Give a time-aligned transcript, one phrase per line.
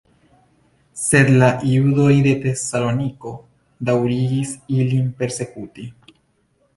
[0.99, 3.33] Sed la judoj de Tesaloniko
[3.91, 5.87] daŭrigis ilin persekuti.